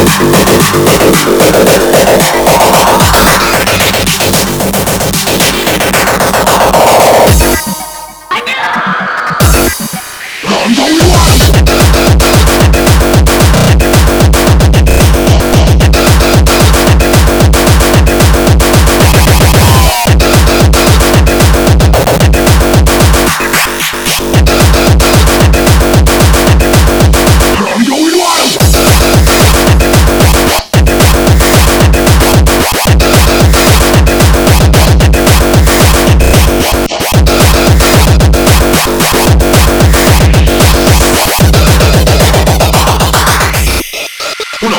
[0.00, 0.12] Thank
[2.62, 2.67] you.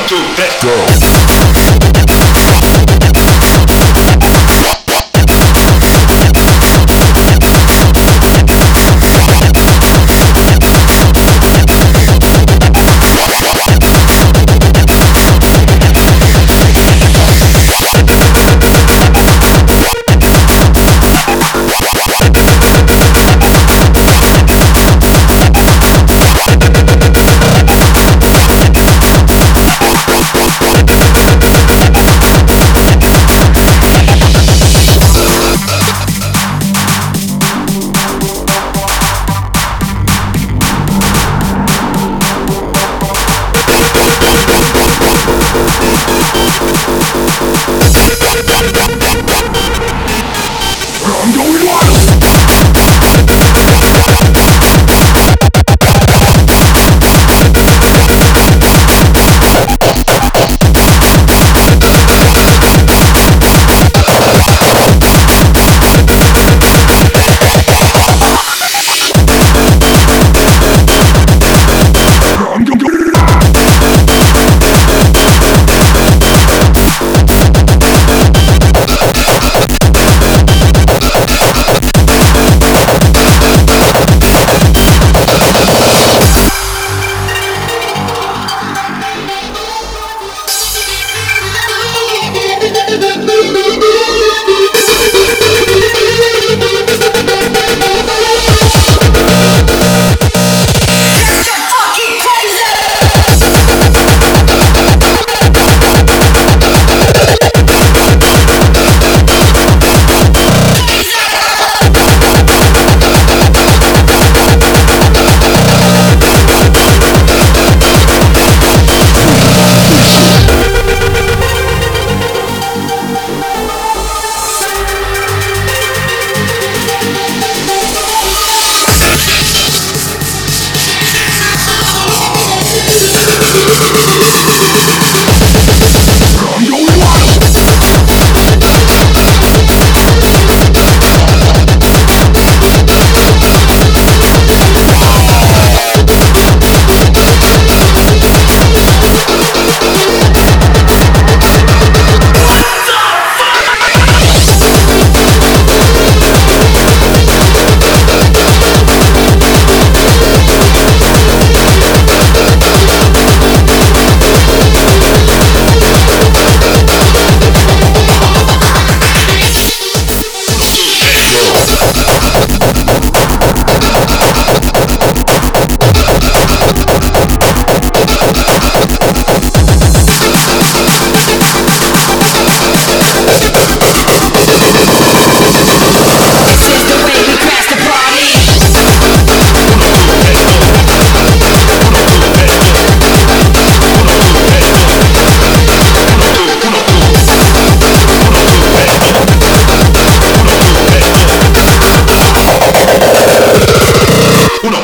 [0.09, 1.18] to let go.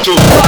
[0.06, 0.44] to.